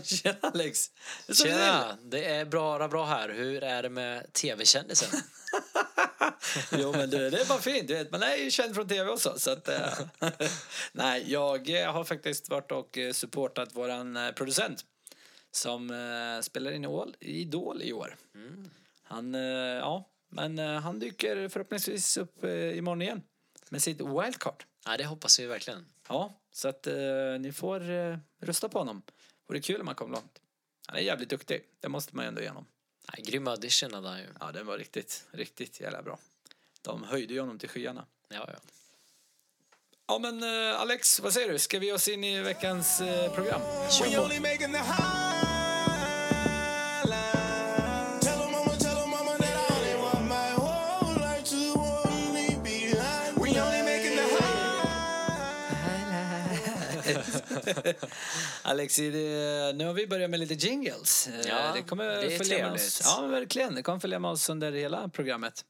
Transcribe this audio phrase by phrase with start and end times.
[0.04, 0.90] Tjena Alex!
[1.32, 3.28] Tjena, det är bra, bra här.
[3.28, 5.08] Hur är det med tv-kändisen?
[6.72, 7.88] Jo men du, det är bara fint.
[7.88, 9.34] Du vet, man är ju känd från tv också.
[9.38, 9.98] Så att, eh,
[10.92, 14.84] nej, jag eh, har faktiskt varit och eh, supportat våran eh, producent
[15.50, 15.88] som
[16.42, 18.16] spelar in i Idol, Idol i år.
[19.02, 23.22] Han, eh, ja, men han dyker förhoppningsvis upp eh, imorgon igen
[23.68, 24.64] med sitt wildcard.
[24.86, 25.86] Nej, det hoppas vi verkligen.
[26.08, 26.86] Ja, så att
[27.40, 27.80] ni får
[28.46, 29.02] rösta på honom.
[29.48, 30.40] Vore kul om han kom långt.
[30.86, 32.66] Han är jävligt duktig, det måste man ju ändå ge honom.
[33.12, 34.26] Nej, grym audition hade han ju.
[34.40, 36.18] Ja, den var riktigt, riktigt jävla bra.
[36.82, 38.04] De höjde ju honom till skyarna.
[38.28, 38.58] Ja, ja.
[40.08, 41.58] Ja, men eh, Alex, vad säger du?
[41.58, 43.60] Ska vi oss in i veckans eh, program?
[43.90, 45.25] Kör på!
[58.62, 61.28] Alex, är det, nu har vi börjat med lite jingles.
[61.28, 63.00] Eh, Ja, det kommer det följa med oss.
[63.04, 63.74] Ja, verkligen.
[63.74, 65.64] Det kommer följa med oss under hela programmet.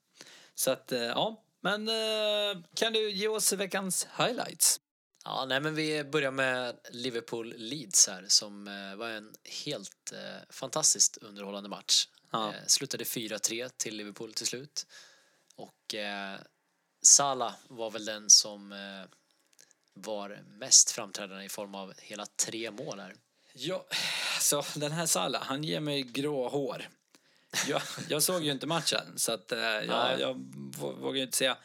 [0.54, 1.42] Så att, eh, ja.
[1.60, 4.80] Men eh, kan du ge oss veckans highlights?
[5.24, 10.18] Ja, nej, men vi börjar med Liverpool-Leeds här som eh, var en helt eh,
[10.50, 12.08] fantastiskt underhållande match.
[12.30, 12.48] Ja.
[12.48, 14.86] Eh, slutade 4-3 till Liverpool till slut.
[15.56, 16.38] Och eh,
[17.02, 18.72] Salah var väl den som
[19.96, 23.14] var mest framträdande i form av hela tre mål här.
[23.52, 23.86] Ja,
[24.40, 26.88] så den här Salah, han ger mig grå hår.
[27.68, 30.34] Jag, jag såg ju inte matchen, så att, eh, jag, jag
[30.78, 31.56] vå- vågar ju inte säga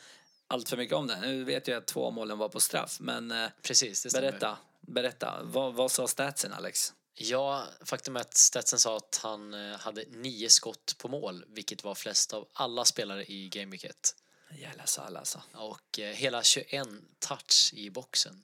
[0.48, 1.22] allt för mycket om den.
[1.22, 5.40] Nu vet jag att två målen var på straff, men eh, Precis, det berätta, berätta.
[5.44, 6.94] Vad, vad sa statsen, Alex?
[7.14, 11.84] Ja, faktum är att Stetsen sa att han eh, hade nio skott på mål, vilket
[11.84, 14.16] var flest av alla spelare i Game Week 1.
[14.58, 15.42] Jävla Salah alltså.
[15.54, 16.88] Och eh, hela 21
[17.20, 18.44] touch i boxen.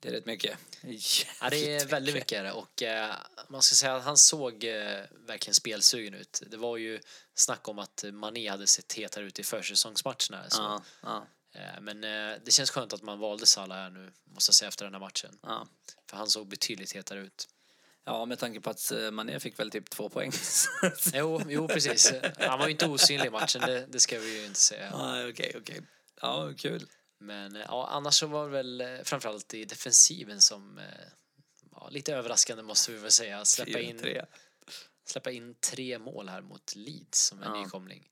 [0.00, 0.58] Det är rätt mycket.
[1.40, 2.52] Ja, det är väldigt mycket är det.
[2.52, 3.14] och eh,
[3.48, 6.42] man ska säga att han såg eh, verkligen spelsugen ut.
[6.46, 7.00] Det var ju
[7.34, 10.50] snack om att Mané hade sett hetare ut i försäsongsmatcherna.
[10.50, 10.62] Så.
[10.62, 14.50] Ja, ja, Eh, men eh, det känns skönt att man valde Salah här nu, måste
[14.50, 15.38] jag säga, efter den här matchen.
[16.06, 17.48] För han såg betydligt hetare ut.
[18.04, 20.32] Ja, med tanke på att eh, Mané fick väl typ två poäng.
[21.14, 22.12] Jo, jo precis.
[22.38, 24.92] Han var ju inte osynlig i matchen, det, det ska vi ju inte säga.
[25.30, 25.80] Okej, okej.
[26.20, 26.86] Ja, kul.
[27.20, 30.80] Men eh, ja, annars så var det väl eh, framförallt i defensiven som
[31.70, 33.44] ja, lite överraskande måste vi väl säga.
[33.44, 34.26] Släppa in, 4-3.
[35.06, 37.62] släppa in tre mål här mot Leeds som en Ja.
[37.62, 38.08] nykomling.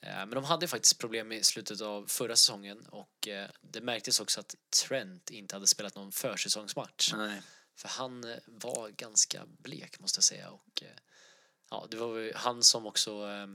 [0.00, 3.28] Men de hade faktiskt problem i slutet av förra säsongen och
[3.60, 4.54] det märktes också att
[4.86, 7.12] Trent inte hade spelat någon försäsongsmatch.
[7.16, 7.42] Nej.
[7.76, 10.88] För han eh, var ganska blek måste jag säga och eh,
[11.70, 13.46] ja, det var han som också eh,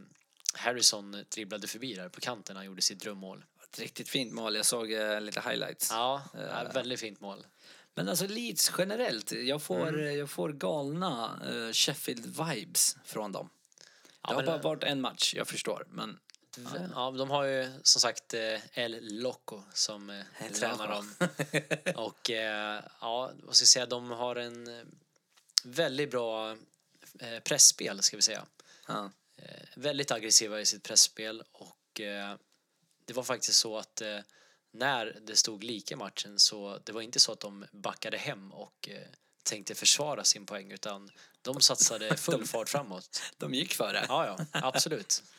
[0.53, 3.45] Harrison dribblade förbi där på kanten när han gjorde sitt drömmål.
[3.63, 4.55] Ett riktigt fint mål.
[4.55, 5.91] Jag såg eh, lite highlights.
[5.91, 7.45] Ja, ja, väldigt fint mål.
[7.93, 10.17] Men alltså Leeds generellt, jag får, Mm.
[10.17, 11.39] jag får galna
[11.71, 13.49] Sheffield-vibes från dem.
[14.21, 15.85] Ja, det har men, bara varit en match, jag förstår.
[15.89, 16.19] Men
[16.95, 20.94] Ja, de har ju som sagt eh, El Loco som eh, El tränar Loco.
[20.94, 21.29] dem.
[22.06, 24.84] Och eh, ja, vad ska jag säga, de har en eh,
[25.63, 26.51] väldigt bra
[27.19, 28.45] eh, pressspel ska vi säga.
[28.88, 32.35] ja, Eh, väldigt aggressiva i sitt pressspel och eh,
[33.06, 34.19] det var faktiskt så att eh,
[34.72, 38.51] när det stod lika i matchen så det var inte så att de backade hem
[38.53, 39.07] och eh,
[39.44, 43.22] tänkte försvara sin poäng utan de satsade full fart framåt.
[43.38, 44.06] de gick före.
[44.07, 45.23] Ja, ja, absolut.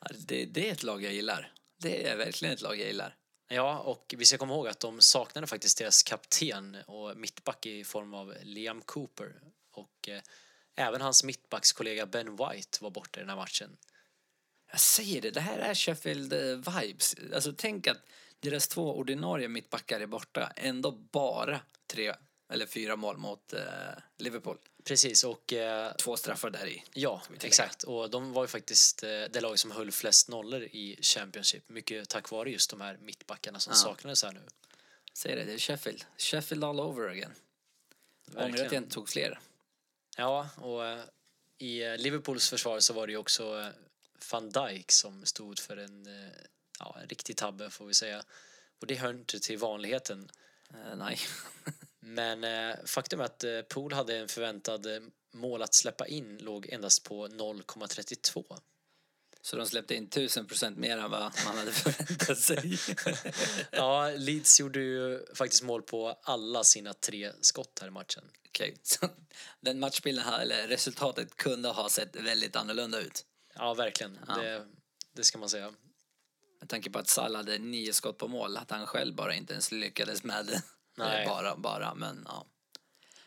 [0.00, 1.52] Ja, Det, det är ett lag jag gillar.
[1.78, 3.16] Det är verkligen ett lag jag gillar.
[3.48, 7.84] Ja, och vi ska komma ihåg att de saknade faktiskt deras kapten och mittback i
[7.84, 9.40] form av Liam Cooper.
[9.72, 10.20] Och eh,
[10.76, 13.76] även hans mittbackskollega Ben White var borta i den här matchen.
[14.70, 17.34] Jag säger det, det här är Sheffield-vibes.
[17.34, 18.02] Alltså tänk att
[18.40, 20.52] deras två ordinarie mittbackar är borta.
[20.56, 22.14] Ändå bara tre
[22.52, 23.62] eller fyra mål mot eh,
[24.18, 24.58] Liverpool.
[24.86, 26.82] Precis, och eh, Två straffar där i.
[26.94, 27.82] ja, exakt.
[27.82, 31.68] Och de var ju faktiskt eh, det lag som höll flest nollor i Championship.
[31.68, 33.76] Mycket tack vare just de här mittbackarna som Ja.
[33.76, 34.40] saknades här nu.
[35.12, 36.04] Säger det, det är Sheffield.
[36.18, 37.32] Sheffield all over again.
[38.34, 39.40] Ångrar att jag inte tog fler.
[40.16, 41.00] Ja, och eh,
[41.58, 43.68] i eh, Liverpools försvar så var det ju också eh,
[44.30, 46.32] van Dijk som stod för en, eh,
[46.78, 48.22] ja, en riktig tabbe får vi säga.
[48.80, 50.30] Och det hör inte till vanligheten.
[50.70, 51.18] Eh, nej.
[52.08, 55.00] Men eh, faktum är att eh, Pool hade en förväntad eh,
[55.32, 58.58] mål att släppa in låg endast på 0,32.
[59.42, 62.78] Så de släppte in 1000 procent mer än vad man hade förväntat sig.
[63.70, 68.24] Ja, Leeds gjorde ju faktiskt mål på alla sina tre skott här i matchen.
[68.48, 69.08] Okej, så
[69.60, 73.24] den matchbilden, här, eller resultatet kunde ha sett väldigt annorlunda ut.
[73.54, 74.18] Ja, verkligen.
[74.26, 74.66] Det,
[75.12, 75.72] det ska man säga.
[76.60, 79.52] Med tanke på att Salah hade nio skott på mål, att han själv bara inte
[79.52, 80.62] ens lyckades med det.
[80.96, 81.16] Nej.
[81.22, 82.46] Eller Bara, bara, men ja.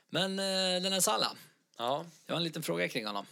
[0.10, 1.34] Men eh, den här Salah,
[1.78, 3.26] Ja, jag har en liten fråga kring honom.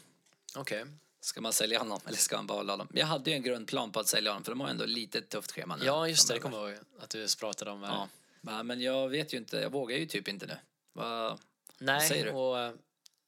[0.56, 0.86] okej.
[1.22, 2.88] Ska man sälja honom eller ska man behålla honom?
[2.94, 5.51] Jag hade ju en grundplan på att sälja honom för de har ändå lite tufft
[5.51, 5.86] schema nu.
[5.86, 6.34] Ja, just det.
[6.34, 7.84] Det kommer jag ihåg att du pratade om.
[7.84, 7.89] här.
[7.89, 8.10] Ja,
[8.42, 10.57] Va, men jag vet ju inte, jag vågar ju typ inte nu.
[10.94, 11.38] Va,
[11.78, 12.31] Nej, säger du?
[12.31, 12.74] och eh,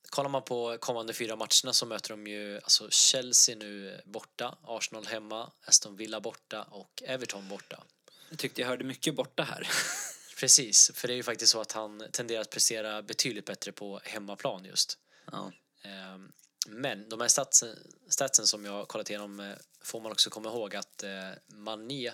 [0.10, 5.06] kollar man på kommande fyra matcherna så möter de ju alltså Chelsea nu borta, Arsenal
[5.06, 7.84] hemma, Aston Villa borta och Everton borta.
[8.30, 9.68] jag tyckte jag hörde mycket borta här.
[10.40, 14.00] Precis, för det är ju faktiskt så att han tenderar att prestera betydligt bättre på
[14.04, 14.98] hemmaplan just.
[15.32, 15.52] ja.
[15.84, 16.32] Ehm,
[16.68, 17.76] Men de här statsen,
[18.08, 22.08] statsen som jag kollat igenom eh, får man också komma ihåg att eh, Mané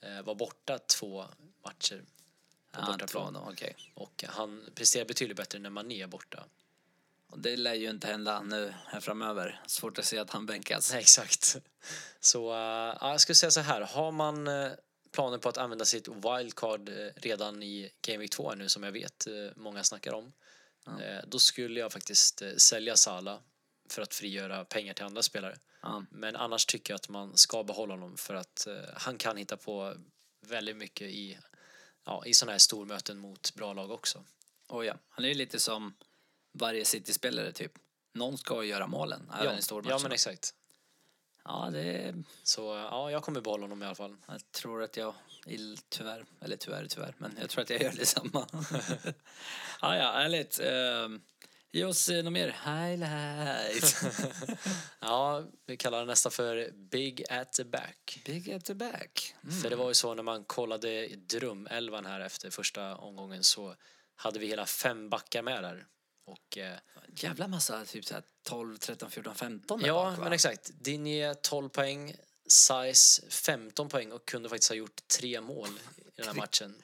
[0.00, 1.24] eh, var borta två
[1.64, 2.04] matcher
[2.72, 3.34] på Ja, bortaplan.
[3.34, 3.76] två okej.
[3.94, 6.44] Och han presterar betydligt bättre när Mané är borta.
[7.30, 9.62] Och det lär ju inte hända nu här framöver.
[9.66, 10.90] Svårt att se att han bänkas.
[10.92, 11.56] Nej, exakt.
[12.20, 12.50] Så
[13.00, 14.48] ja, jag skulle säga så här, har man
[15.14, 18.82] planer på att använda sitt wildcard eh, redan i Game Week 2 här nu som
[18.82, 20.32] jag vet eh, många snackar om.
[20.86, 23.40] eh, Då skulle jag faktiskt sälja Sala
[23.90, 25.56] för att frigöra pengar till andra spelare.
[25.82, 26.04] Ja.
[26.10, 29.94] Men annars tycker jag att man ska behålla honom för att han kan hitta på
[30.46, 31.38] väldigt mycket i,
[32.04, 34.24] ja, i sådana här stormöten mot bra lag också.
[34.68, 35.94] Och ja, han är ju lite som
[36.52, 37.72] varje City-spelare typ.
[38.14, 39.96] Någon ska göra målen, även ja, i stormatcherna.
[39.98, 40.54] ja, men exakt.
[41.44, 44.16] Ja, det Så ja, jag kommer behålla honom i alla fall.
[44.28, 45.14] Jag tror att jag,
[45.88, 48.46] tyvärr, eller tyvärr, tyvärr, men jag tror att jag gör detsamma.
[49.80, 50.60] ja, ja, ärligt.
[50.60, 51.18] Uh,
[51.72, 53.96] ge oss något mer highlight.
[55.00, 58.22] Ja, vi kallar nästa för Big at the back.
[58.24, 59.34] Big at the back.
[59.42, 59.60] Mm.
[59.60, 63.74] För det var ju så när man kollade drömelvan här efter första omgången så
[64.16, 65.86] hade vi hela fem backar med där.
[66.24, 66.78] Och eh,
[67.16, 70.24] Jävla massa, typ såhär 12, 13, 14, 15 där ja, bak, va?
[70.24, 70.70] men exakt.
[70.74, 72.14] Dinje 12 poäng,
[72.46, 76.82] Size 15 poäng och kunde faktiskt ha gjort tre mål i den här matchen.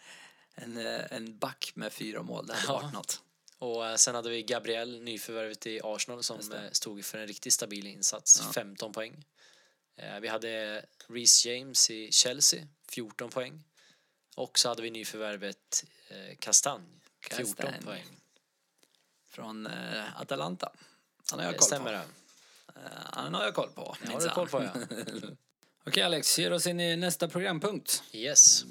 [0.55, 2.81] En, eh, en back med fyra mål, det hade Ja.
[2.83, 3.23] varit något.
[3.59, 6.57] Och eh, sen hade vi Gabriel, nyförvärvet i Arsenal, som det.
[6.59, 8.53] eh, stod för en riktigt stabil insats, Ja.
[8.53, 9.25] 15 poäng.
[9.97, 13.65] Eh, Vi hade Reece James i Chelsea, 14 poäng.
[14.37, 16.87] Och så hade vi nyförvärvet eh, Castagne,
[17.31, 17.83] 14 Castagne.
[17.83, 18.20] poäng.
[19.31, 20.73] Från eh, Atalanta.
[21.31, 21.91] Han har jag Det koll stämmer på.
[22.75, 22.81] det.
[22.81, 23.97] Eh, han har jag koll på.
[24.07, 24.71] Det har du koll på, ja.
[25.87, 28.03] Okej Alex, ger oss in i nästa programpunkt.
[28.13, 28.65] Yes.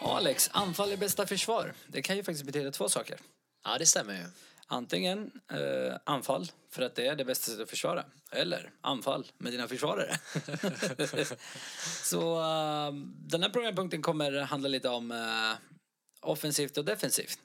[0.00, 1.74] Ja, Alex, anfall är bästa försvar.
[1.86, 3.18] Det kan ju faktiskt betyda två saker.
[3.64, 4.24] Ja, det stämmer ju.
[4.68, 8.04] Antingen eh, anfall, för att det är det bästa sättet att försvara.
[8.32, 10.18] Eller anfall med dina försvarare.
[12.02, 15.52] Så eh, den här programpunkten kommer handla lite om eh,
[16.20, 17.38] offensivt och defensivt.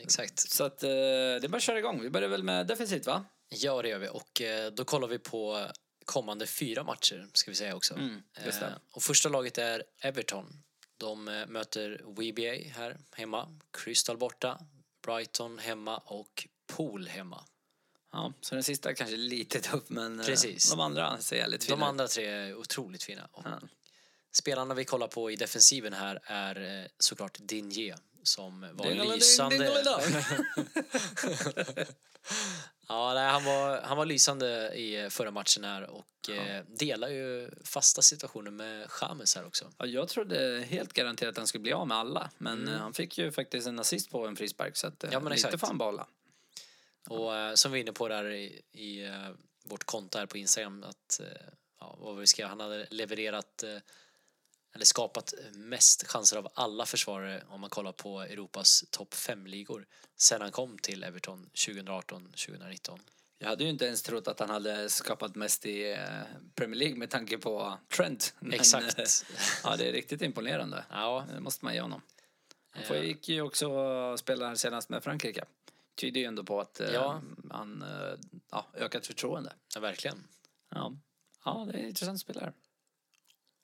[0.00, 0.38] Exakt.
[0.38, 2.02] Så att eh, det är bara att köra igång.
[2.02, 3.24] Vi börjar väl med defensivt va?
[3.48, 4.08] Ja, det gör vi.
[4.08, 5.66] Och eh, då kollar vi på
[6.04, 7.94] kommande fyra matcher, ska vi säga också.
[7.94, 8.22] Mm.
[8.34, 10.62] Eh, och första laget är Everton.
[10.96, 14.58] De möter WBA här hemma, Crystal borta,
[15.02, 17.44] Brighton hemma och Pool hemma.
[18.12, 20.70] Ja, så den sista kanske är lite tuff men eh, Precis.
[20.70, 23.28] de andra ser jävligt fina De andra tre är otroligt fina.
[23.44, 23.60] Ja.
[24.32, 29.58] Spelarna vi kollar på i defensiven här är eh, såklart Dinje som var Dingelading, lysande.
[29.58, 30.02] dingeladang.
[32.88, 37.50] Ja, nej, han, var, han var lysande i förra matchen här och eh, delar ju
[37.64, 39.72] fasta situationer med James här också.
[39.78, 42.30] Ja, jag trodde helt garanterat att han skulle bli av med alla.
[42.38, 45.12] Men eh, han fick ju faktiskt en assist på en frispark så att, eh, Mm.
[45.12, 46.06] Ja, men lite får han behålla.
[47.08, 49.28] Och eh, som vi är inne på där i, i eh,
[49.64, 51.26] vårt konto här på Instagram att eh,
[51.80, 53.76] ja, vad vi ska, han hade levererat eh,
[54.74, 59.86] eller skapat mest chanser av alla försvarare om man kollar på Europas topp 5-ligor
[60.16, 62.98] sen han kom till Everton 2018-2019.
[63.38, 65.98] Jag hade ju inte ens trott att han hade skapat mest i eh,
[66.54, 68.34] Premier League med tanke på Trent.
[68.40, 68.98] Men, Exakt.
[68.98, 69.04] eh,
[69.64, 70.84] ja, det är riktigt imponerande.
[70.90, 72.02] Ja, Det måste man ge honom.
[72.70, 72.88] Han Eh.
[72.88, 73.68] får- gick ju också
[74.18, 75.44] spela här senast med Frankrike.
[75.94, 77.22] Tyder ju ändå på att eh, Ja.
[77.50, 78.18] han eh,
[78.50, 79.52] ja, ökat förtroende.
[79.74, 80.24] ja, verkligen.
[80.70, 80.92] Ja.
[81.44, 82.52] ja, det är intressant spelare.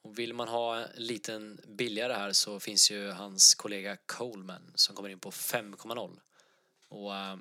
[0.08, 4.94] Och vill man ha en liten billigare här så finns ju hans kollega Coleman som
[4.96, 6.18] kommer in på 5,0.
[6.88, 7.36] Och äh,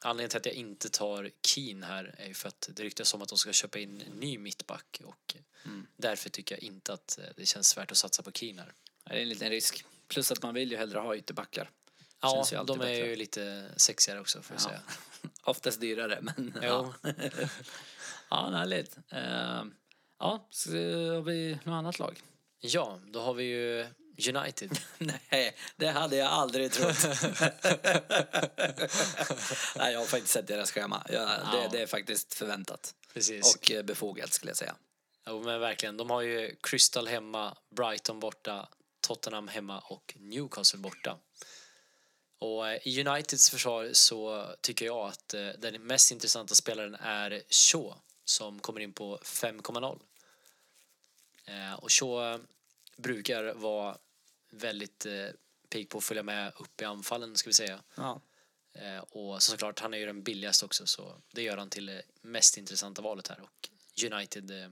[0.00, 3.22] anledningen till att jag inte tar Keen här är ju för att det ryktas om
[3.22, 5.34] att de ska köpa in en ny mittback och
[5.96, 8.72] därför tycker jag inte att eh, det känns värt att satsa på Keen här.
[9.04, 9.84] Det är en liten risk.
[10.08, 11.70] Plus att man vill ju hellre ha ytterbackar.
[12.20, 12.96] Ja, de är bättre.
[13.06, 14.68] ju lite sexigare också får jag Ja.
[14.68, 14.82] säga.
[15.44, 16.92] Oftast dyrare, men Jo.
[17.02, 17.12] ja.
[18.30, 18.96] ja, härligt.
[19.12, 19.64] Uh,
[20.18, 22.20] ja, så har vi något annat lag?
[22.60, 23.86] Ja, då har vi ju
[24.28, 24.78] United.
[25.30, 27.04] Nej, det hade jag aldrig trott.
[29.76, 31.06] Nej, jag har faktiskt sett deras schema.
[31.08, 32.94] Ja, det, det är faktiskt förväntat.
[33.14, 33.54] Precis.
[33.54, 34.76] Och eh, befogat skulle jag säga.
[35.26, 35.96] Jo, men verkligen.
[35.96, 38.68] De har ju Crystal hemma, Brighton borta,
[39.00, 41.18] Tottenham hemma och Newcastle borta.
[42.38, 47.42] Och eh, i Uniteds försvar så tycker jag att eh, den mest intressanta spelaren är
[47.50, 47.94] Shaw
[48.24, 50.00] som kommer in på 5,0.
[51.44, 52.40] Eh, Och Shaw
[52.96, 53.98] brukar vara
[54.50, 55.26] väldigt eh,
[55.68, 57.82] pigg på att följa med upp i anfallen ska vi säga.
[57.94, 58.20] Ja.
[58.72, 62.02] Eh, Och såklart, han är ju den billigaste också så det gör han till det
[62.20, 63.40] mest intressanta valet här.
[63.40, 63.68] Och
[64.12, 64.70] United eh,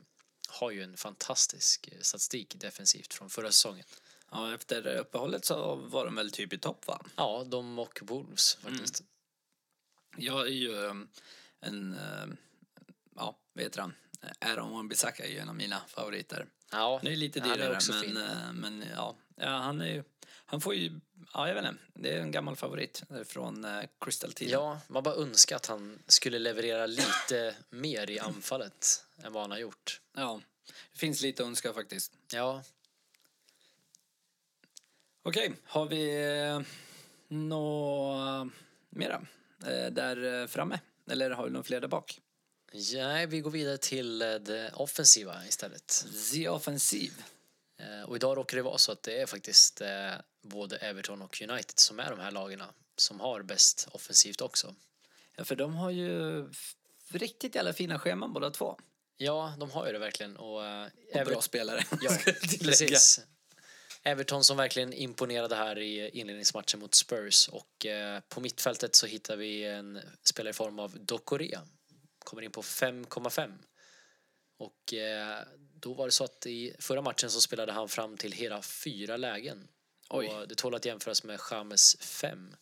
[0.49, 3.85] har ju en fantastisk eh, statistik defensivt från förra säsongen.
[4.31, 7.05] ja, efter uppehållet så var de väl typ i topp va?
[7.17, 9.03] Ja, de och Wolves faktiskt.
[10.17, 10.87] Jag är ju
[11.61, 11.99] en,
[13.17, 13.95] ja, heter han?
[14.41, 16.47] Aaron Wan-Bissaka är ju en av mina favoriter.
[16.71, 18.17] Ja, Han är lite dyrare, också men, fin.
[18.17, 20.05] eh, men ja, ja, han är ju,
[20.47, 21.01] han får ju,
[21.35, 24.53] ja jag vet inte, det är en gammal favorit eh, från uh, Crystal-tiden.
[24.53, 29.51] Ja, man bara önskar att han skulle leverera lite mer i anfallet än vad han
[29.51, 30.01] har gjort.
[30.17, 30.41] ja,
[30.93, 32.13] det finns lite att önska faktiskt.
[32.33, 32.63] Ja,
[35.25, 36.61] Okej, har vi eh,
[37.29, 38.53] något
[38.91, 39.23] mera
[39.67, 40.81] eh, där eh, framme?
[41.11, 42.21] Eller har vi några fler där bak?
[42.95, 46.05] Nej, vi går vidare till eh, det offensiva istället.
[46.33, 47.13] The Offensiv.
[47.79, 50.13] Eh, Och idag råkar det vara så att det är faktiskt eh,
[50.43, 54.75] både Everton och United som är de här lagarna som har bäst offensivt också.
[55.37, 56.45] Ja, för de har ju
[57.09, 58.79] riktigt jävla fina scheman båda två.
[59.17, 60.37] Ja, de har ju det verkligen.
[60.37, 60.65] Och, Och
[61.13, 61.85] Ever- bra spelare.
[62.01, 62.17] Ja,
[62.61, 63.21] precis.
[64.03, 67.87] Everton som verkligen imponerade här i inledningsmatchen mot Spurs och
[68.29, 71.63] på mittfältet så hittar vi en spelare i form av Dokorea.
[72.25, 73.59] Kommer in på 5,5.
[74.59, 75.39] Och eh,
[75.75, 79.17] då var det så att i förra matchen så spelade han fram till hela fyra
[79.17, 79.69] lägen.
[80.11, 80.29] Oj.
[80.29, 82.55] Och det tål att jämföras med James 5.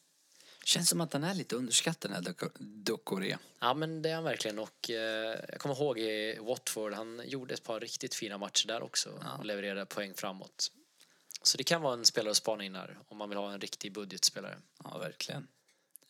[0.65, 3.39] Känns som att han är lite underskattad den här Doko- Dokore.
[3.61, 7.55] Ja men det är han verkligen och eh, jag kommer ihåg i Watford, han gjorde
[7.55, 10.73] ett par riktigt fina matcher där också och levererade poäng framåt.
[11.43, 13.61] Så det kan vara en spelare att spana in här om man vill ha en
[13.61, 14.59] riktig budgetspelare.
[14.85, 15.49] Ja, verkligen.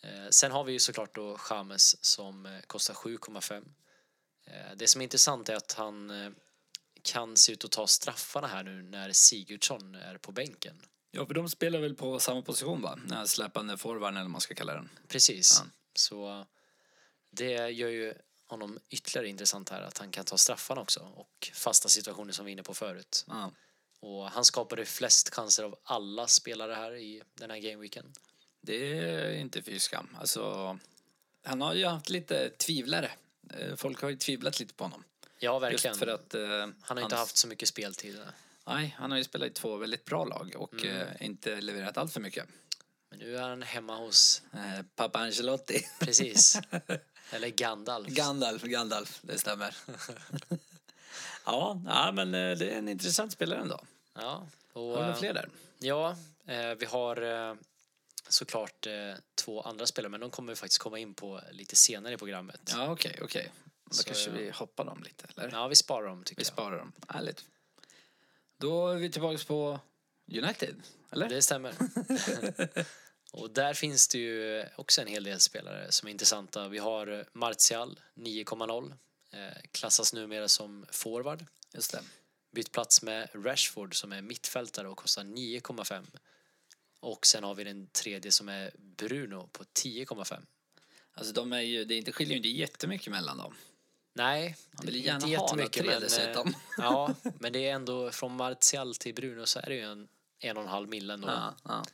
[0.03, 3.65] Eh, sen har vi ju såklart då James som eh, kostar 7,5.
[4.47, 6.35] Eh, det som är intressant är att han
[7.03, 10.83] kan se ut att ta straffarna här nu när Sigurdsson är på bänken.
[11.11, 12.99] Ja, för de spelar väl på samma position va?
[13.07, 14.89] Den här släpande forwarden eller vad man ska kalla den.
[15.09, 15.63] Precis.
[15.95, 16.47] Så
[17.31, 18.15] det gör ju
[18.47, 22.51] honom ytterligare intressant här att han kan ta straffarna också och fasta situationer som vi
[22.51, 23.25] var inne på förut.
[23.29, 23.53] Ja.
[24.01, 28.13] Och han skapade flest chanser av alla spelare här i den här gameweeken.
[28.61, 30.17] Det är inte fy skam.
[30.21, 30.79] Alltså,
[31.45, 33.11] han har ju haft lite tvivlare.
[33.59, 35.05] Eh, Folk har ju tvivlat lite på honom.
[35.39, 35.91] Ja, verkligen.
[35.91, 36.35] Just för att...
[36.35, 36.41] eh,
[36.83, 38.21] han har inte hans- haft så mycket speltid.
[38.67, 40.97] Nej, han har ju spelat i två väldigt bra lag och Mm.
[40.97, 42.47] eh, inte levererat allt för mycket.
[43.11, 45.87] Men nu är han hemma hos, Eh, Pappa Ancelotti.
[46.01, 46.61] precis,
[47.31, 48.09] eller Gandalf.
[48.09, 49.77] Gandalf, Gandalf, det stämmer.
[51.45, 53.81] ja, ja, men eh, det är en intressant spelare ändå.
[54.15, 55.49] ja, och, Har eh, fler där?
[55.79, 57.55] Ja, eh, vi har eh,
[58.33, 62.15] såklart eh, två andra spelare, men de kommer vi faktiskt komma in på lite senare
[62.15, 62.61] i programmet.
[62.75, 63.53] Ja, okej, okej.
[63.85, 65.51] Då Så, kanske vi hoppar dem lite, eller?
[65.53, 66.53] Ja, vi sparar dem tycker Vi jag.
[66.53, 66.93] sparar dem.
[67.09, 67.45] Härligt.
[68.59, 69.81] Då är vi tillbaka på
[70.33, 71.29] United, eller?
[71.29, 71.75] Det stämmer.
[73.33, 76.69] och där finns det ju också en hel del spelare som är intressanta.
[76.69, 78.95] Vi har Martial 9,0.
[79.33, 79.39] Eh,
[79.73, 81.45] klassas numera som forward.
[81.73, 82.03] Just det.
[82.53, 86.07] Bytt plats med Rashford som är mittfältare och kostar 9,5.
[87.01, 90.43] Och sen har vi den tredje som är Bruno på 10,5.
[91.13, 93.55] Alltså de är ju, det är inte, skiljer ju inte jättemycket mellan dem.
[94.13, 97.75] Nej, Han vill inte gärna ha alla jättemycket, tre men, eh, Ja, men det är
[97.75, 100.09] ändå från Martial till Bruno så är det ju en
[100.41, 101.29] en och en halv mille ändå.
[101.29, 101.85] Ja, ja.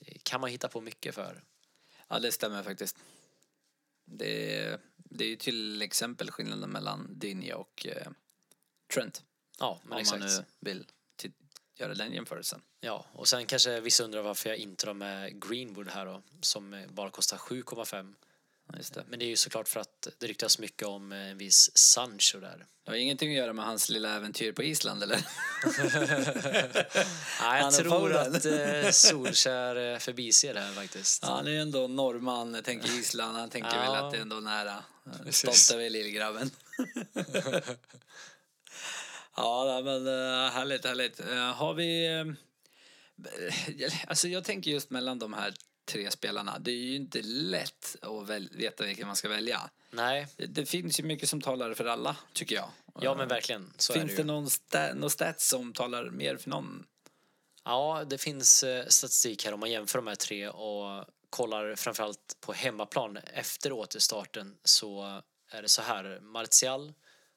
[0.00, 1.42] Det kan man hitta på mycket för.
[2.08, 2.96] ja, det stämmer faktiskt.
[4.04, 8.10] Det är, det är ju till exempel skillnaden mellan Dinja och eh,
[8.94, 9.24] Trent.
[9.58, 10.20] Ja, men om exakt.
[10.20, 10.86] man nu vill
[11.80, 12.60] göra den jämförelsen.
[12.80, 16.86] Ja, och sen kanske vissa undrar varför jag inte har med Greenwood här då, som
[16.88, 18.14] bara kostar 7,5.
[18.72, 19.04] Ja, Just det.
[19.08, 22.66] Men det är ju såklart för att det ryktas mycket om en viss Sancho där.
[22.84, 25.16] Det har ingenting att göra med hans lilla äventyr på Island, eller?
[27.42, 31.22] Nej, jag tror att eh, Solskär förbiser det här faktiskt.
[31.22, 33.36] Ja, han är ju ändå norrman, tänker Island.
[33.36, 33.80] Han tänker Ja.
[33.92, 34.84] väl att det är ändå nära.
[35.30, 36.50] Stolt över lillgrabben.
[39.42, 41.20] ja, men uh, härligt, härligt.
[41.20, 42.06] Eh, har vi...
[42.06, 42.24] eh,
[44.06, 45.54] Alltså jag tänker just mellan de här
[45.84, 46.58] tre spelarna.
[46.58, 49.70] Det är ju inte lätt att väl, veta vilken man ska välja.
[49.90, 52.70] Nej, Det, finns ju mycket som talar för alla, tycker jag.
[53.00, 53.72] ja men verkligen.
[53.76, 56.86] Så finns det det någon, sta, någon stats som talar mer för någon?
[57.64, 62.36] Ja, det finns eh, statistik här om man jämför de här tre och kollar framförallt
[62.40, 66.20] på hemmaplan efter återstarten så är det så här.
[66.20, 66.92] Martial,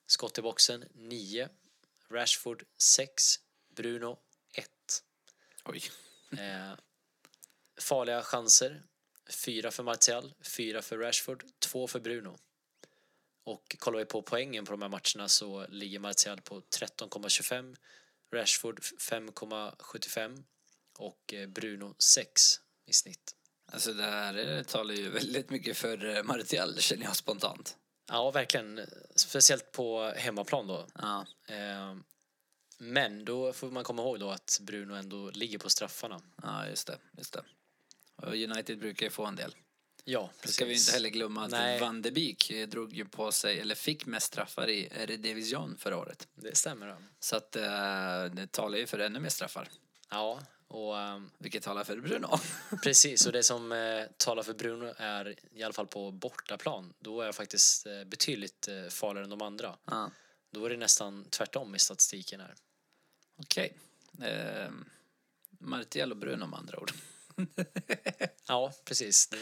[0.07, 1.50] skott i boxen 9,
[2.13, 3.39] Rashford 6,
[3.75, 4.20] Bruno
[4.53, 4.67] 1.
[5.65, 5.82] Oj.
[6.32, 6.74] Eh,
[7.82, 8.84] farliga chanser.
[9.29, 12.38] Fyra för Martial, fyra för Rashford, två för Bruno.
[13.43, 17.75] Och kollar vi på poängen på de här matcherna så ligger Martial på 13,25,
[18.34, 20.43] Rashford 5,75
[20.98, 22.41] och eh, Bruno 6
[22.86, 23.36] i snitt.
[23.65, 27.77] Alltså det här eh, talar ju väldigt mycket för eh, Martial, känner jag spontant.
[28.13, 28.79] Ja, verkligen.
[29.15, 30.86] Speciellt på hemmaplan då.
[30.96, 31.25] Ja.
[31.48, 31.96] Eh,
[32.77, 36.22] men då får man komma ihåg då att Bruno ändå ligger på straffarna.
[36.43, 36.98] Ja, just det.
[37.17, 37.43] Just det.
[38.15, 39.55] Och United brukar ju få en del.
[40.03, 41.79] Ja, Det ska vi inte heller glömma att Nej.
[41.79, 45.98] Van de Beek eh, drog ju på sig, eller fick mest straffar i Eredivision förra
[45.98, 46.27] året.
[46.36, 46.88] Det stämmer.
[46.88, 46.96] Då.
[47.20, 49.70] Så att eh, det talar ju för ännu mer straffar.
[50.10, 52.39] Ja, och ehm, Vilket talar för Bruno.
[52.84, 56.93] Precis, och det som eh, talar för Bruno är i alla fall på bortaplan.
[57.00, 59.77] Då är jag faktiskt eh, betydligt eh, farligare än de andra.
[59.86, 60.12] ja.
[60.51, 62.55] Då är det nästan tvärtom i statistiken här.
[63.38, 63.77] Okej.
[64.22, 64.70] Eh,
[65.60, 66.91] Martial och Bruno med andra ord.
[68.48, 69.27] Ja, precis.
[69.27, 69.38] Det,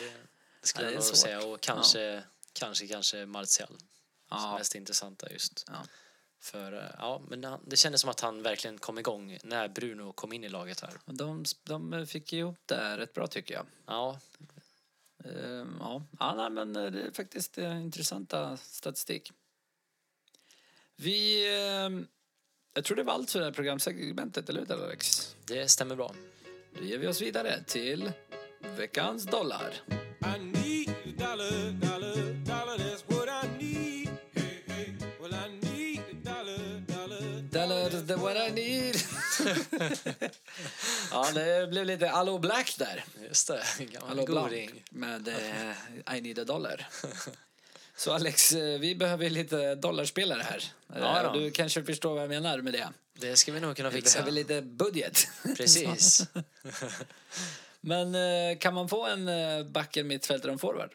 [0.61, 1.45] det skulle Ja, jag nog säga.
[1.45, 2.23] Och kanske,
[2.53, 3.67] kanske, kanske Martial.
[3.67, 3.77] Som
[4.29, 4.57] Ja.
[4.57, 5.65] mest intressanta just.
[5.67, 5.85] Ja.
[6.41, 10.11] För eh, ja, men han, det kändes som att han verkligen kom igång när Bruno
[10.11, 10.93] kom in i laget här.
[11.05, 13.65] De, de fick ihop det här rätt bra tycker jag.
[13.85, 14.19] Ja,
[15.25, 19.31] Eh, ja, ja nej, men eh, det är faktiskt eh, intressanta statistik.
[20.95, 21.47] Vi...
[21.47, 22.05] Eh,
[22.73, 25.35] jag tror det var allt för det här programsegmentet, eller hur Alex?
[25.45, 26.13] det stämmer bra.
[26.77, 28.11] Då ger vi oss vidare till
[28.77, 29.73] veckans dollar.
[41.11, 43.03] ja, det blev lite Allo Black där.
[43.27, 44.83] Just det, gammal goding.
[44.89, 46.87] Med eh, I need a dollar.
[47.95, 50.63] Så Alex, eh, vi behöver lite dollarspelare här.
[50.95, 51.39] Ja, Eh, då.
[51.39, 52.89] Du kanske förstår vad jag menar med det.
[53.13, 54.13] Det ska vi nog kunna Vi fixa.
[54.19, 55.27] behöver lite budget.
[55.57, 56.27] Precis.
[57.81, 60.91] Men eh, kan man få en eh, backen mittfältare och en forward?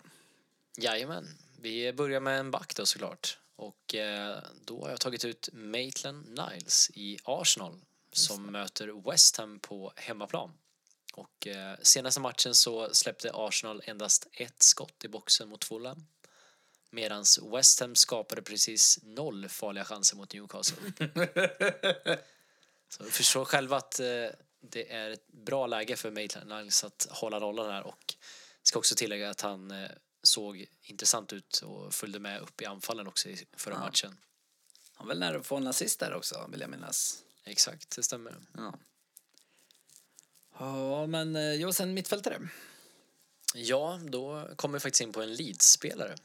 [0.79, 1.29] Jajamän.
[1.61, 3.39] Vi börjar med en back då såklart.
[3.57, 7.81] Och eh, då har jag tagit ut Maitland Niles i Arsenal
[8.17, 10.53] som möter West Ham på hemmaplan.
[11.13, 16.07] Och eh, senaste matchen så släppte Arsenal endast ett skott i boxen mot Fulham.
[16.91, 20.93] Medan West Ham skapade precis noll farliga chanser mot Newcastle.
[22.89, 24.07] så förstår själva att eh,
[24.61, 28.15] det är ett bra läge för Maitland Niles att hålla rollen här och
[28.63, 29.91] ska också tillägga att han eh,
[30.23, 34.17] såg intressant ut och följde med upp i anfallen också i förra matchen.
[34.95, 37.23] Han var väl nära att få en assist där också, vill jag minnas.
[37.47, 38.37] Exakt, det stämmer.
[38.53, 38.79] Ja,
[40.59, 42.49] ja men eh, jo, sen mittfältare.
[43.55, 46.17] Ja, då kommer vi faktiskt in på en Leeds-spelare.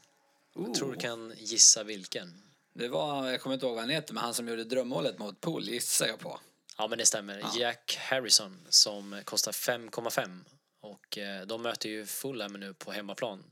[0.54, 2.42] Jag tror du kan gissa vilken.
[2.72, 5.40] Det var, jag kommer inte ihåg vad han heter, men han som gjorde drömmålet mot
[5.40, 6.40] Pool gissar jag på.
[6.78, 7.44] Ja, men det stämmer.
[7.58, 10.40] Jack Harrison som kostar 5,5
[10.80, 13.44] och eh, de möter ju Fulham nu på hemmaplan.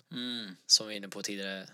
[0.66, 1.66] Som vi var inne på tidigare.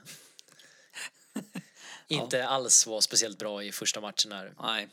[2.08, 4.54] Inte alls var speciellt bra i första matchen här.
[4.62, 4.88] Nej,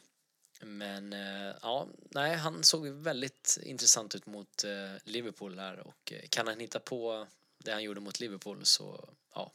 [0.66, 6.28] Men eh, ja, nej, han såg väldigt intressant ut mot eh, Liverpool här och eh,
[6.30, 9.52] kan han hitta på det han gjorde mot Liverpool så ja,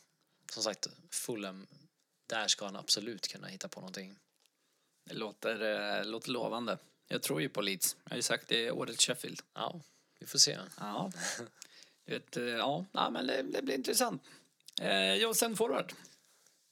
[0.53, 1.67] som sagt Fulham,
[2.27, 4.17] där ska han absolut kunna hitta på någonting.
[5.05, 6.79] det låter, låter lovande.
[7.09, 7.97] Jag tror ju på Leeds.
[8.05, 9.43] Jag har ju sagt det är årets Sheffield.
[9.55, 9.81] Ja,
[10.19, 10.59] vi får se.
[10.79, 11.13] Ja,
[12.05, 14.23] vet, ja, ja men det, det blir intressant.
[14.81, 15.93] Eh, jo, sen forward.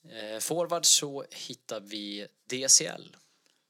[0.08, 3.16] Eh, forward så hittar vi DCL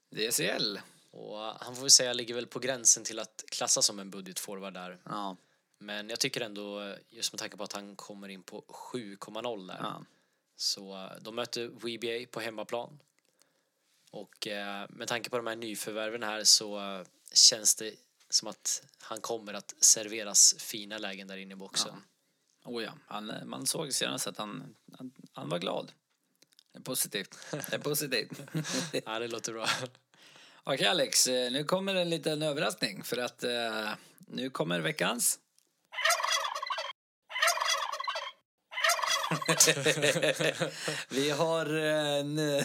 [0.09, 0.79] DCL.
[1.11, 4.73] och han får vi säga ligger väl på gränsen till att klassas som en budgetforward
[4.73, 4.97] där.
[5.03, 5.37] Ja,
[5.79, 9.67] Men jag tycker ändå, eh, just med tanke på att han kommer in på 7,0
[9.67, 9.77] där.
[9.79, 10.05] ja.
[10.55, 12.99] Så eh, de möter WBA på hemmaplan.
[14.11, 17.93] Och eh, med tanke på de här nyförvärven här så eh, känns det
[18.29, 22.03] som att han kommer att serveras fina lägen där inne i boxen.
[22.65, 25.91] Oh ja, han, eh, man såg senast att han, han, han var glad.
[26.77, 27.37] Det är positivt.
[27.51, 28.31] Det är positivt.
[29.05, 29.67] Ja, det låter bra.
[30.63, 33.89] Okej Alex, eh, nu kommer en liten överraskning för att eh,
[34.27, 35.39] nu kommer veckans...
[41.09, 42.35] vi har en...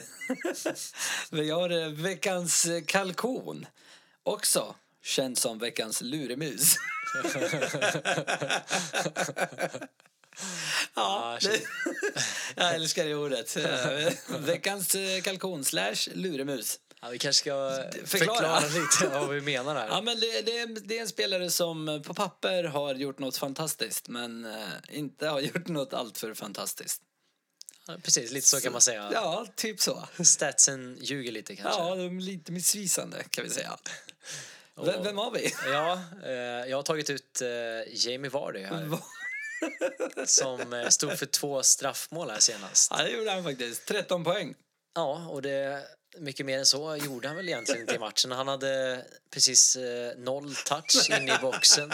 [1.31, 3.67] vi har eh, veckans kalkon
[4.23, 6.77] också Känd som veckans luremus.
[10.95, 11.49] Ja, Ah,
[12.57, 13.57] jag älskar det ordet.
[14.39, 16.79] Veckans eh, kalkon slash luremus.
[17.01, 17.51] Ja, vi kanske ska
[18.07, 18.61] Förklara.
[18.61, 19.87] förklara, lite vad vi menar här.
[19.91, 23.37] Ja, men det, det, är, det är en spelare som på papper har gjort något
[23.37, 27.03] fantastiskt men eh, inte har gjort något alltför fantastiskt.
[27.87, 29.11] Ja, Precis, lite så kan man säga.
[29.13, 30.09] Ja, typ så.
[30.25, 31.81] Statsen ljuger lite kanske.
[31.81, 33.77] Ja, de är lite missvisande kan vi säga.
[34.77, 35.55] Vem, Och- vem har vi?
[35.67, 36.31] Ja, eh,
[36.71, 37.43] jag har tagit ut
[37.93, 38.99] Jamie Vardy här.
[40.27, 42.93] Som eh, stod för två straffmål här senast.
[42.97, 43.87] Ja, det gjorde han faktiskt.
[43.87, 44.55] 13 poäng.
[44.95, 45.87] Ja, och det
[46.19, 48.33] mycket mer än så gjorde han väl egentligen inte i matchen.
[48.33, 51.93] Han hade precis eh, noll touch inne i boxen.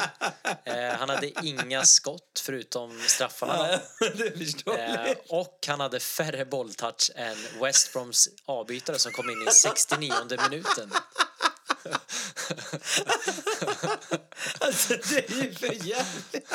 [0.65, 3.81] Eh, han hade inga skott förutom straffarna.
[4.79, 10.13] Eh, och han hade färre bolltouch än West Broms avbytare som kom in i 69
[10.51, 10.93] minuten.
[14.61, 16.53] Alltså, det är ju för jävligt.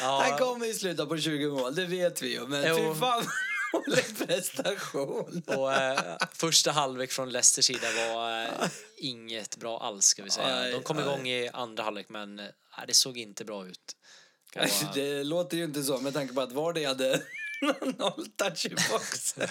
[0.00, 0.22] Ja.
[0.28, 2.46] Han kommer ju sluta på 20 mål, det vet vi ju.
[2.46, 2.76] Men Jo.
[2.94, 3.24] fy fan
[3.72, 5.42] dålig prestation.
[5.46, 8.48] Och eh, första halvlek från Leicesters sida var eh,
[8.96, 10.70] inget bra alls ska vi säga.
[10.70, 12.46] De kom igång i andra halvlek men eh,
[12.86, 13.96] det såg inte bra ut.
[14.56, 17.22] Och, Alltså, det låter ju inte så med tanke på att Vardy hade
[17.98, 19.48] noll touch i boxen.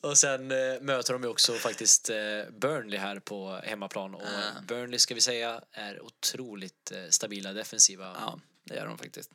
[0.00, 2.16] Och sen eh, möter de ju också faktiskt eh,
[2.52, 4.14] Burnley här på hemmaplan.
[4.14, 4.60] Och Ah.
[4.66, 8.16] Burnley ska vi säga är otroligt eh, stabila defensiva.
[8.20, 9.30] Ja, det gör de faktiskt.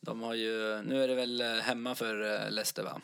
[0.00, 3.00] De har ju, nu är det väl eh, hemma för eh, Leicester va?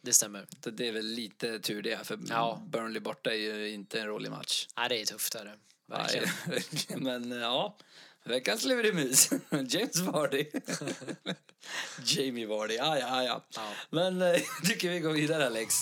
[0.00, 0.46] Det stämmer.
[0.60, 2.62] Det det är väl lite tur det, för Ja.
[2.66, 4.66] Burnley borta är ju inte en rolig match.
[4.76, 5.54] Nej, det är tufft är det.
[5.86, 6.28] Verkligen.
[6.46, 6.62] Nej,
[6.96, 7.76] Men eh, ja,
[8.24, 9.30] veckans lurimus.
[9.50, 10.46] James Vardy.
[12.04, 13.44] Jamie Vardy, ja ja ja.
[13.54, 13.72] Ja.
[13.90, 15.74] Men eh, tycker vi går vidare Alex.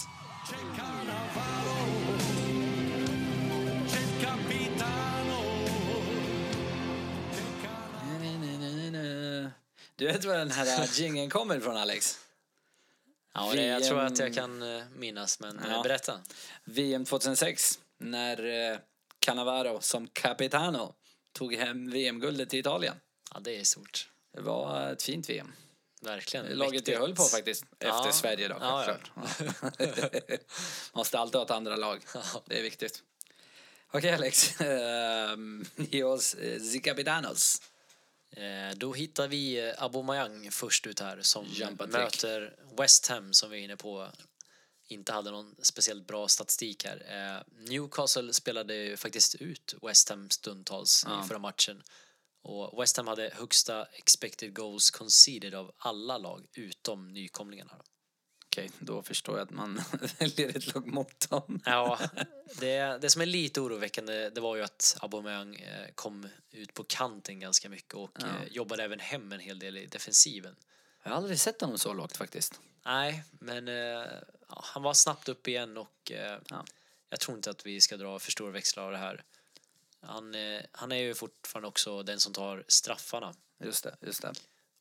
[9.96, 12.18] Du vet var den här jingeln kommer ifrån Alex?
[13.34, 14.12] Ja, det, jag tror VM.
[14.12, 15.82] att jag kan eh, minnas, men eh, Ja.
[15.82, 16.20] berätta.
[16.64, 18.78] VM 2006 när eh,
[19.18, 20.94] Cannavaro som capitano
[21.32, 22.94] tog hem VM-guldet till Italien.
[23.34, 24.10] Ja, det är stort.
[24.32, 25.52] Det var ett fint VM.
[26.06, 26.46] Verkligen.
[26.46, 26.88] Laget Mäktigt.
[26.88, 27.64] jag höll på faktiskt.
[27.78, 28.12] Efter Ja.
[28.12, 29.70] Sverige då, Ja, ja.
[30.92, 32.02] Måste alltid ha ett andra lag.
[32.46, 33.02] Det är viktigt.
[33.90, 37.62] Okej Alex, Ehm, ge oss eh, The Capitanos.
[38.30, 41.46] Eh, Då hittar vi eh, Aubameyang först ut här som
[41.88, 44.08] möter West Ham som vi är inne på
[44.88, 47.06] inte hade någon speciellt bra statistik här.
[47.36, 51.24] Eh, Newcastle spelade faktiskt ut West Ham stundtals Ja.
[51.24, 51.82] i förra matchen.
[52.46, 57.72] Och West Ham hade högsta expected goals conceded av alla lag utom nykomlingarna.
[58.46, 59.80] Okej, då förstår jag att man
[60.18, 61.60] väljer ett lag mot dem.
[61.64, 61.98] Ja,
[62.60, 66.84] det, det som är lite oroväckande det var ju att Aubameyang eh, kom ut på
[66.84, 68.26] kanten ganska mycket och Ja.
[68.26, 70.56] eh, jobbade även hem en hel del i defensiven.
[71.02, 72.60] Jag har aldrig sett honom så lågt faktiskt.
[72.84, 73.74] Nej, men eh,
[74.48, 76.12] ja, han var snabbt upp igen och
[76.48, 76.64] Ja.
[77.10, 79.24] jag tror inte att vi ska dra för stora växlar av det här.
[80.00, 84.32] Han, eh, han är ju fortfarande också den som tar straffarna Just det, just det.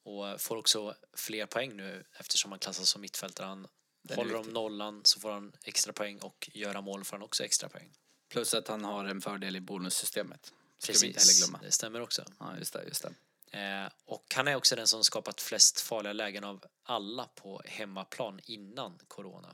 [0.04, 3.48] och får också fler poäng nu eftersom han klassas som mittfältare.
[3.48, 3.68] Han
[4.10, 7.44] är håller om nollan så får han extra poäng och göra mål får han också
[7.44, 7.94] extra poäng.
[8.30, 10.54] Plus att han har en fördel i bonussystemet.
[10.78, 11.60] Ska vi inte heller glömma.
[11.64, 12.26] det stämmer också.
[12.40, 13.14] Ja, just det, just det.
[13.60, 18.40] Eh, och han är också den som skapat flest farliga lägen av alla på hemmaplan
[18.46, 19.54] innan corona.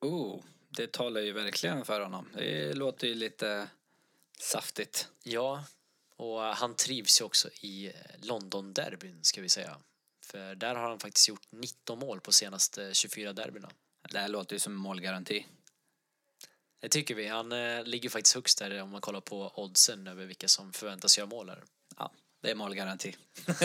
[0.00, 2.28] Oh, det talar ju verkligen för honom.
[2.34, 3.68] Det låter ju lite
[4.40, 5.08] saftigt.
[5.22, 5.64] Ja,
[6.16, 9.76] och han trivs ju också i London-derbyn ska vi säga.
[10.24, 13.70] För där har han faktiskt gjort 19 mål på senaste 24 derbyna.
[14.10, 15.46] Det här låter ju som målgaranti.
[16.80, 17.28] Det tycker vi.
[17.28, 21.18] Han eh, ligger faktiskt högst där om man kollar på oddsen över vilka som förväntas
[21.18, 21.64] göra mål här.
[21.96, 23.16] Ja, det är målgaranti.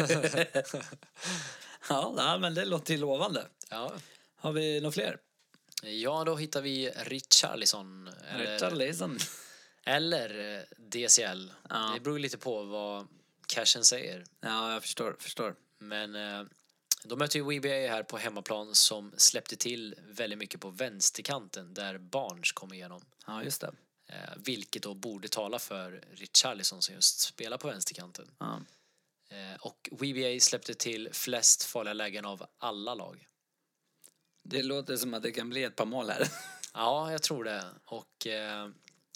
[1.89, 3.47] ja, nej, men det låter ju lovande.
[3.69, 3.93] Ja.
[4.35, 5.19] Har vi några fler?
[5.83, 8.09] ja, då hittar vi Richarlison.
[8.37, 9.19] Richarlison.
[9.85, 11.51] Eller eh, DCL.
[11.69, 11.91] Ja.
[11.93, 13.07] Det beror lite på vad
[13.47, 14.25] cashen säger.
[14.39, 15.55] Ja, jag förstår, förstår.
[15.77, 16.43] Men eh,
[17.03, 21.97] de möter ju WBA här på hemmaplan som släppte till väldigt mycket på vänsterkanten där
[21.97, 23.01] Barnes kom igenom.
[23.27, 23.71] Ja, just det.
[24.07, 28.31] Eh, vilket då borde tala för Richarlison som just spelar på vänsterkanten.
[28.37, 28.61] Ja.
[29.59, 33.27] Och WBA släppte till flest farliga lägen av alla lag.
[34.43, 36.27] Det låter som att det kan bli ett par mål här.
[36.73, 37.65] Ja, jag tror det.
[37.85, 38.27] Och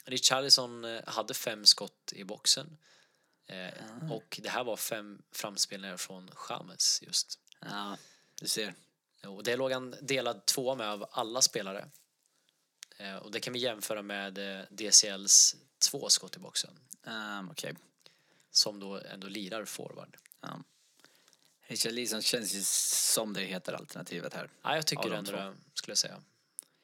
[0.06, 2.78] Richarlison eh, hade fem skott i boxen.
[3.48, 7.40] Eh, Och det här var fem framspelningar från James just.
[7.60, 7.98] Ja,
[8.42, 8.74] du ser.
[9.24, 11.90] Och det låg han delad två med av alla spelare.
[12.98, 16.80] Eh, och det kan vi jämföra med eh, DCLs två skott i boxen.
[17.04, 17.74] Um, Okej.
[18.52, 20.18] Som då ändå lirar forward.
[20.42, 20.64] Ja.
[21.68, 24.50] Richarlison känns ju som det heter alternativet här.
[24.62, 26.22] Ja, jag tycker ändå det, skulle jag säga.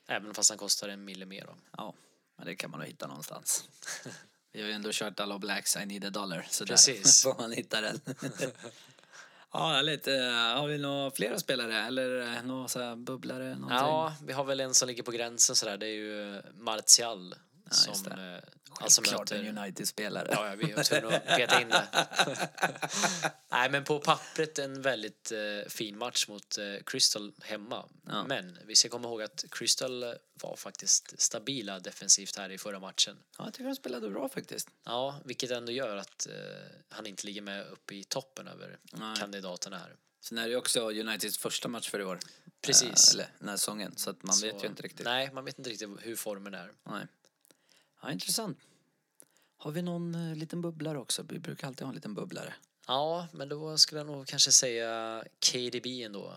[0.07, 1.55] Även fast han kostar en mille mer då.
[1.77, 1.93] Ja,
[2.41, 3.63] men det kan man nog hitta någonstans.
[4.51, 7.23] Vi har ju ändå kört alla Blacks I need a dollar, så Precis.
[7.23, 8.01] där får man hitta den.
[9.54, 10.08] ja, härligt.
[10.08, 10.13] Eh,
[10.60, 13.45] Har vi några flera spelare eller eh, några så bubblare?
[13.56, 13.77] Någonting?
[13.77, 15.77] Ja, vi har väl en som ligger på gränsen sådär.
[15.77, 17.36] Det är ju Martial.
[17.71, 18.39] Just som eh,
[18.79, 19.62] alltså Klart en möter...
[19.62, 20.27] United-spelare.
[20.31, 21.88] Ja, ja, vi var tvungna att peta in det.
[23.51, 27.86] Nej, men på pappret en väldigt eh, fin match mot eh, Crystal hemma.
[28.07, 28.25] Ja.
[28.27, 32.79] Men vi ska komma ihåg att Crystal eh, var faktiskt stabila defensivt här i förra
[32.79, 33.17] matchen.
[33.38, 34.69] Ja, jag tycker de spelade bra faktiskt.
[34.86, 36.34] Ja, vilket ändå gör att eh,
[36.89, 39.15] han inte ligger med uppe i toppen över Nej.
[39.19, 39.95] kandidaterna här.
[40.23, 42.19] Sen är det också Uniteds första match för i år.
[42.62, 43.07] Precis.
[43.07, 45.05] Eh, eller den här säsongen, så att man Så- vet ju inte riktigt.
[45.05, 46.71] Nej, man vet inte riktigt hur formen är.
[46.89, 47.07] Nej.
[48.01, 48.57] Ja, intressant.
[49.57, 51.23] Har vi någon eh, liten bubblare också?
[51.29, 52.53] Vi brukar alltid ha en liten bubblare.
[52.87, 56.33] Ja, men då skulle jag nog kanske säga KDB ändå.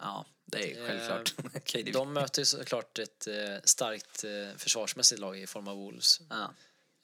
[0.00, 1.34] Ja, det är Eh, självklart.
[1.72, 1.92] KDB.
[1.92, 6.20] De möter ju såklart ett eh, starkt eh, försvarsmässigt lag i form av Wolves.
[6.30, 6.50] Ja,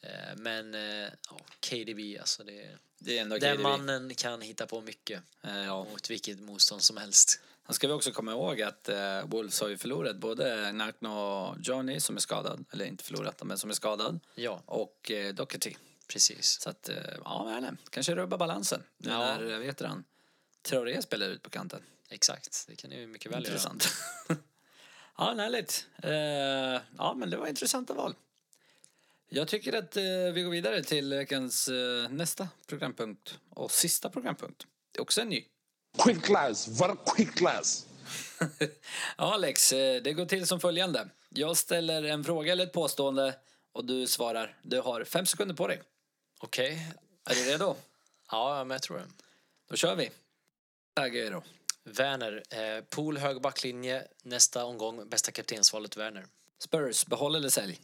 [0.03, 1.39] Eh, men eh, ja,
[1.71, 3.63] KDB, alltså det, det är den KDB.
[3.63, 5.85] mannen kan hitta på mycket Eh, ja.
[5.85, 7.41] mot vilket motstånd som helst.
[7.67, 11.57] Då ska vi också komma ihåg att eh, Wolves har ju förlorat både Nakno och
[11.63, 15.75] Johnny som är skadad, eller inte förlorat men som är skadad, Ja, och eh, Doherty.
[16.09, 16.61] precis.
[16.61, 17.77] Så att, eh, ja, inte.
[17.91, 19.19] kanske rubbar balansen nu Ja.
[19.19, 20.05] när, eh, vet han,
[20.63, 21.83] Traoré spelar ut på kanten.
[22.09, 23.53] Exakt, det kan ju mycket väl göra.
[23.53, 23.89] Intressant.
[25.19, 25.87] ja, härligt.
[26.03, 28.15] Eh, ja, men det var intressanta val.
[29.29, 30.03] Jag tycker att eh,
[30.35, 34.67] vi går vidare till veckans eh, nästa programpunkt och sista programpunkt.
[34.93, 35.45] Det är också en ny.
[35.99, 37.87] Quick class, very quick class.
[39.19, 41.09] Ja, Alex, eh, det går till som följande.
[41.29, 43.35] Jag ställer en fråga eller ett påstående
[43.73, 44.59] och du svarar.
[44.63, 45.83] Du har fem sekunder på dig.
[46.39, 46.87] Okej,
[47.25, 47.77] Är du redo?
[48.31, 49.05] ja men jag tror det.
[49.69, 50.11] Då kör vi.
[51.01, 51.43] Agüero.
[51.85, 56.27] Werner, eh, pool hög backlinje, nästa omgång, bästa kaptensvalet Werner.
[56.59, 57.81] Spurs, behåll eller sälj?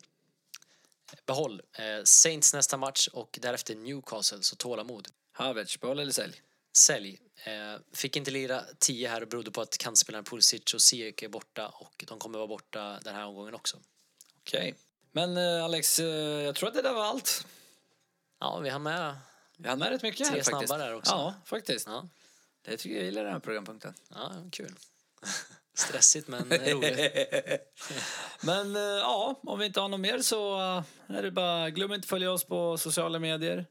[1.26, 1.62] Behåll.
[1.72, 5.08] Eh, Saints nästa match och därefter Newcastle, så tålamod.
[5.32, 6.42] Havertz, behåll eller sälj?
[6.76, 7.20] Sälj.
[7.44, 11.28] Eh, fick inte lira 10 här och berodde på att kantspelaren Pulisic och Ziyech är
[11.28, 13.76] borta och de kommer vara borta den här omgången också.
[14.38, 14.74] Okej.
[15.12, 16.06] Men eh, Alex, eh,
[16.44, 17.46] jag tror att det där var allt.
[18.40, 19.16] Ja, vi har med.
[19.56, 20.68] Vi hann med rätt mycket Tre här faktiskt.
[20.68, 21.12] snabba där också.
[21.12, 21.86] Ja, faktiskt.
[21.86, 22.08] Ja,
[22.62, 23.94] Det tycker jag gillar den här programpunkten.
[24.14, 24.74] ja kul.
[25.74, 26.98] Stressigt men roligt.
[28.40, 30.58] Men ja, om vi inte har något mer så
[31.06, 33.66] är det bara glöm inte att följa oss på sociala medier.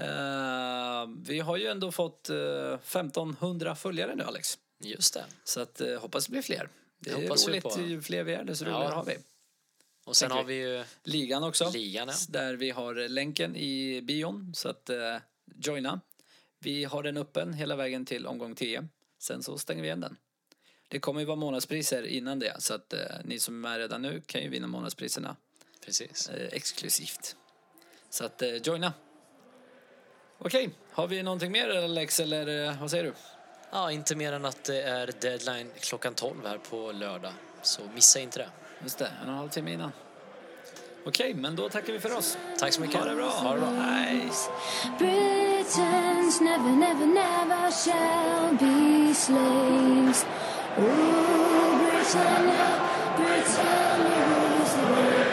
[0.00, 2.36] Eh, vi har ju ändå fått eh,
[2.74, 4.58] 1500 följare nu Alex.
[4.80, 5.24] Just det.
[5.44, 6.68] Så att eh, hoppas det blir fler.
[6.98, 8.70] Det Det är roligt ju fler vi är desto Ja.
[8.70, 9.16] roligare har vi.
[10.04, 11.70] Och sen har vi ju Ligan också.
[11.70, 12.08] ligan.
[12.08, 12.14] Ja.
[12.28, 15.16] Där vi har länken i bion så att eh,
[15.56, 16.00] joina.
[16.58, 18.88] Vi har den öppen hela vägen till omgång 10.
[19.18, 20.16] Sen så stänger vi igen den.
[20.88, 24.02] Det kommer ju vara månadspriser innan det så att eh, ni som är med redan
[24.02, 25.36] nu kan ju vinna månadspriserna
[25.84, 26.28] Precis.
[26.28, 27.36] eh, exklusivt.
[28.10, 28.92] Så att eh, joina.
[30.42, 33.12] Okej, har vi någonting mer Alex eller eh, vad säger du?
[33.70, 37.32] Ja, inte mer än att det är deadline klockan 12 här på lördag.
[37.62, 38.48] Så missa inte det.
[38.82, 39.92] Just det, en och en halv timme innan.
[41.06, 42.38] Okej, men då tackar vi för oss.
[42.58, 42.96] Tack så mycket.
[42.96, 43.28] Ha det bra.
[43.28, 43.68] Ha det bra.
[43.70, 44.30] Hej.
[44.98, 50.26] Britons never, never, never shall be slaves.
[50.76, 52.68] Oh, Britannia,
[53.16, 55.29] Britannia rules the waves.